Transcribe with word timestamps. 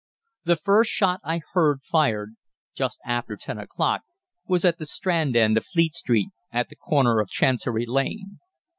"The 0.45 0.55
first 0.55 0.89
shot 0.89 1.19
I 1.23 1.41
heard 1.53 1.83
fired, 1.83 2.33
just 2.73 2.97
after 3.05 3.35
ten 3.35 3.59
o'clock, 3.59 4.01
was 4.47 4.65
at 4.65 4.79
the 4.79 4.87
Strand 4.87 5.35
end 5.35 5.57
of 5.57 5.65
Fleet 5.67 5.93
Street, 5.93 6.29
at 6.51 6.69
the 6.69 6.75
corner 6.75 7.19
of 7.19 7.29
Chancery 7.29 7.85
Lane. 7.85 8.39